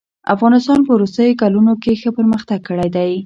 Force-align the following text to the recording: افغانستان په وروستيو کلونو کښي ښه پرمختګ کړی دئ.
افغانستان 0.35 0.79
په 0.83 0.91
وروستيو 0.93 1.39
کلونو 1.41 1.71
کښي 1.83 1.95
ښه 2.01 2.09
پرمختګ 2.17 2.59
کړی 2.69 2.89
دئ. 2.95 3.11